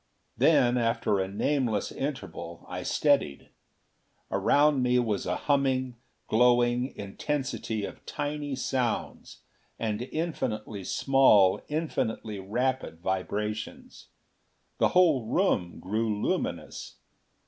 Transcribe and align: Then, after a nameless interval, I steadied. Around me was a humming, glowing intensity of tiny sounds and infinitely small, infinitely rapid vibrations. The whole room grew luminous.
Then, 0.35 0.79
after 0.79 1.19
a 1.19 1.27
nameless 1.27 1.91
interval, 1.91 2.65
I 2.67 2.81
steadied. 2.81 3.49
Around 4.31 4.81
me 4.81 4.97
was 4.97 5.27
a 5.27 5.35
humming, 5.35 5.95
glowing 6.27 6.91
intensity 6.95 7.85
of 7.85 8.03
tiny 8.07 8.55
sounds 8.55 9.41
and 9.77 10.01
infinitely 10.11 10.85
small, 10.85 11.61
infinitely 11.67 12.39
rapid 12.39 12.99
vibrations. 12.99 14.07
The 14.79 14.87
whole 14.87 15.27
room 15.27 15.79
grew 15.79 16.19
luminous. 16.19 16.95